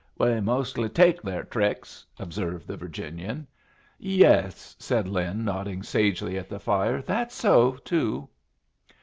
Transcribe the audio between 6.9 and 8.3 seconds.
"that's so, too."